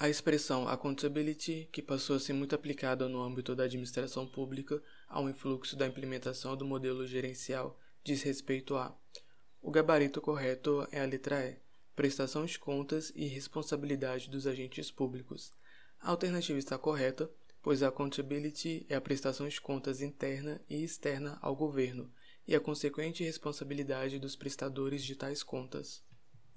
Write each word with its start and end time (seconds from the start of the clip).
A 0.00 0.08
expressão 0.08 0.68
accountability, 0.68 1.68
que 1.72 1.82
passou 1.82 2.14
a 2.14 2.20
ser 2.20 2.32
muito 2.32 2.54
aplicada 2.54 3.08
no 3.08 3.20
âmbito 3.20 3.56
da 3.56 3.64
administração 3.64 4.24
pública 4.28 4.80
ao 5.08 5.28
influxo 5.28 5.74
da 5.74 5.88
implementação 5.88 6.56
do 6.56 6.64
modelo 6.64 7.04
gerencial, 7.04 7.76
diz 8.04 8.22
respeito 8.22 8.76
a 8.76 8.96
o 9.60 9.72
gabarito 9.72 10.20
correto 10.20 10.86
é 10.92 11.00
a 11.00 11.04
letra 11.04 11.44
E, 11.44 11.56
prestação 11.96 12.46
de 12.46 12.60
contas 12.60 13.12
e 13.16 13.26
responsabilidade 13.26 14.30
dos 14.30 14.46
agentes 14.46 14.88
públicos. 14.88 15.52
A 16.00 16.10
alternativa 16.10 16.60
está 16.60 16.78
correta, 16.78 17.28
pois 17.60 17.82
a 17.82 17.88
accountability 17.88 18.86
é 18.88 18.94
a 18.94 19.00
prestação 19.00 19.48
de 19.48 19.60
contas 19.60 20.00
interna 20.00 20.60
e 20.70 20.84
externa 20.84 21.38
ao 21.42 21.56
governo 21.56 22.08
e 22.46 22.54
a 22.54 22.60
consequente 22.60 23.24
responsabilidade 23.24 24.20
dos 24.20 24.36
prestadores 24.36 25.04
de 25.04 25.16
tais 25.16 25.42
contas. 25.42 26.06